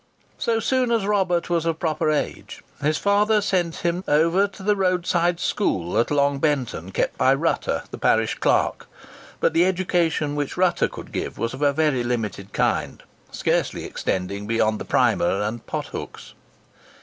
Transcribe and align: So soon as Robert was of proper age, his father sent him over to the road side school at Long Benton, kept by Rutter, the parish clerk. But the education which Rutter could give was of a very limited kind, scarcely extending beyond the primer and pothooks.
So 0.39 0.59
soon 0.59 0.91
as 0.91 1.05
Robert 1.05 1.47
was 1.47 1.63
of 1.67 1.77
proper 1.77 2.09
age, 2.09 2.63
his 2.81 2.97
father 2.97 3.39
sent 3.39 3.75
him 3.85 4.03
over 4.07 4.47
to 4.47 4.63
the 4.63 4.75
road 4.75 5.05
side 5.05 5.39
school 5.39 5.95
at 5.99 6.09
Long 6.09 6.39
Benton, 6.39 6.89
kept 6.89 7.19
by 7.19 7.35
Rutter, 7.35 7.83
the 7.91 7.99
parish 7.99 8.33
clerk. 8.33 8.87
But 9.39 9.53
the 9.53 9.63
education 9.63 10.35
which 10.35 10.57
Rutter 10.57 10.87
could 10.87 11.11
give 11.11 11.37
was 11.37 11.53
of 11.53 11.61
a 11.61 11.71
very 11.71 12.03
limited 12.03 12.51
kind, 12.51 13.03
scarcely 13.31 13.85
extending 13.85 14.47
beyond 14.47 14.79
the 14.79 14.85
primer 14.85 15.39
and 15.43 15.63
pothooks. 15.67 16.33